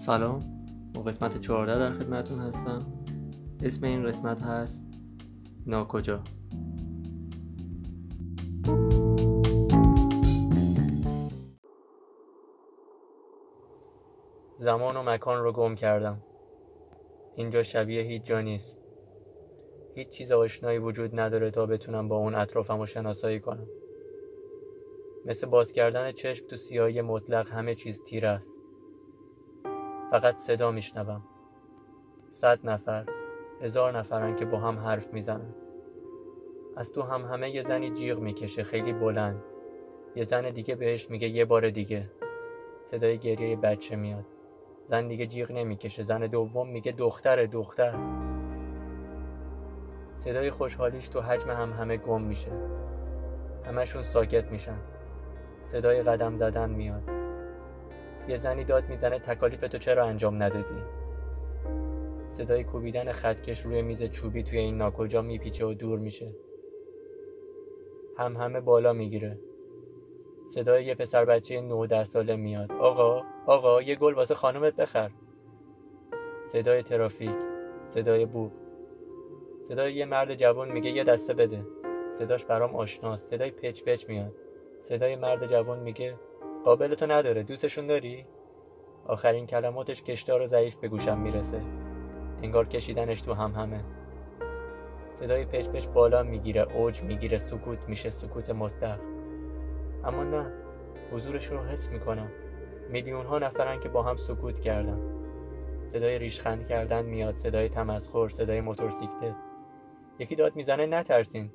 [0.00, 2.86] سلام با قسمت 14 در خدمتون هستم.
[3.62, 4.82] اسم این قسمت هست
[5.66, 6.22] ناکجا.
[14.56, 16.22] زمان و مکان رو گم کردم.
[17.36, 18.78] اینجا شبیه هیچ جا نیست.
[19.94, 23.68] هیچ چیز آشنایی وجود نداره تا بتونم با اون اطرافم رو شناسایی کنم.
[25.24, 28.59] مثل باز کردن چشم تو سیاهی مطلق همه چیز تیره است.
[30.10, 31.22] فقط صدا میشنوم.
[32.30, 33.06] صد نفر
[33.62, 35.54] هزار نفرن که با هم حرف می‌زنن.
[36.76, 39.42] از تو هم همه یه زنی جیغ می‌کشه خیلی بلند.
[40.14, 42.10] یه زن دیگه بهش میگه یه بار دیگه.
[42.84, 44.24] صدای گریه بچه میاد.
[44.86, 46.02] زن دیگه جیغ نمی‌کشه.
[46.02, 47.94] زن دوم میگه دختر دختر.
[50.16, 52.52] صدای خوشحالیش تو حجم هم همه گم میشه.
[53.66, 54.78] همشون ساکت میشن.
[55.64, 57.19] صدای قدم زدن میاد.
[58.30, 60.82] یه زنی داد می‌زنه تکالیف تو چرا انجام ندادی؟
[62.28, 66.34] صدای کوبیدن خطکش روی میز چوبی توی این ناکجا میپیچه و دور میشه.
[68.18, 69.38] هم همه بالا می‌گیره.
[70.44, 72.72] صدای یه پسر بچه 9 ساله میاد.
[72.72, 75.10] آقا آقا یه گل واسه خانومت بخر.
[76.44, 77.36] صدای ترافیک
[77.88, 78.52] صدای بوق.
[79.62, 81.66] صدای یه مرد جوان میگه یه دسته بده.
[82.18, 83.28] صداش برام آشناست.
[83.28, 84.32] صدای پچ پچ میاد.
[84.80, 86.14] صدای مرد جوان میگه
[86.64, 87.42] قابل تو نداره.
[87.42, 88.26] دوستشون داری؟
[89.06, 91.62] آخرین کلماتش کشدار و ضعیف به گوشم می‌رسه.
[92.42, 93.84] انگار کشیدنش تو هم همه.
[95.12, 99.00] صدای پچ پچ بالا می‌گیره اوج می‌گیره سکوت میشه سکوت مطلق.
[100.04, 100.52] اما نه
[101.12, 102.30] حضورش رو حس می‌کنم.
[102.90, 105.00] میلیون ها نفرن که با هم سکوت کردن.
[105.86, 109.36] صدای ریشخند کردن میاد صدای تمسخر صدای موتورسیکلت
[110.18, 111.50] یکی داد می‌زنه نترسین.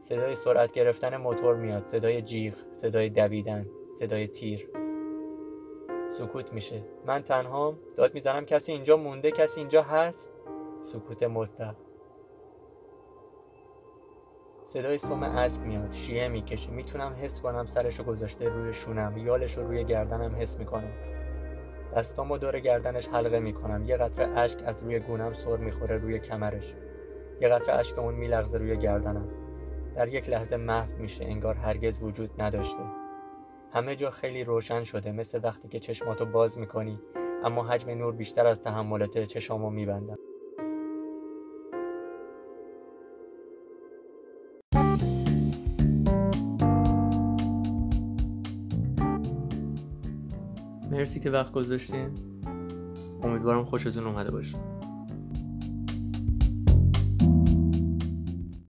[0.00, 3.66] صدای سرعت گرفتن موتور میاد صدای جیغ صدای دویدن.
[3.98, 4.68] صدای تیر.
[6.08, 6.82] سکوت میشه.
[7.06, 10.30] من تنهام داد می‌زنم کسی اینجا مونده کسی اینجا هست.
[10.82, 11.76] سکوت مطلق
[14.64, 15.90] صدای سوم اسب میاد.
[15.90, 16.70] شیه می‌کشه.
[16.70, 19.18] می‌تونم حس کنم سرشو گذاشته روی شونم.
[19.18, 20.92] یالشو روی گردنم حس می‌کنم.
[21.96, 23.84] دستامو دور گردنش حلقه می‌کنم.
[23.84, 26.74] یه قطره اشک از روی گونم سر می‌خوره روی کمرش.
[27.40, 29.28] یه قطره اشک اون میلغزه روی گردنم.
[29.94, 31.24] در یک لحظه محو میشه.
[31.24, 33.05] انگار هرگز وجود نداشته.
[33.72, 37.00] همه جا خیلی روشن شده مثل وقتی که چشماتو باز می‌کنی.
[37.44, 40.18] اما حجم نور بیشتر از تحملات چشامو میبندم.
[50.90, 52.10] مرسی که وقت گذاشتین.
[53.22, 54.58] امیدوارم خوشتون اومده باشه.